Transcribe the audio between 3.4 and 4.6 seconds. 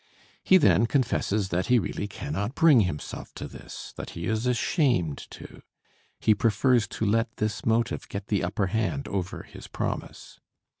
this, that he is